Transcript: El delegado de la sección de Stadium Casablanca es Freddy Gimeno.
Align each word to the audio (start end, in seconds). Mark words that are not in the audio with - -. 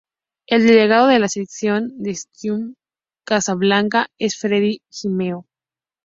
El 0.47 0.65
delegado 0.65 1.05
de 1.09 1.19
la 1.19 1.27
sección 1.29 1.91
de 2.01 2.09
Stadium 2.09 2.73
Casablanca 3.23 4.09
es 4.17 4.35
Freddy 4.35 4.81
Gimeno. 4.89 5.45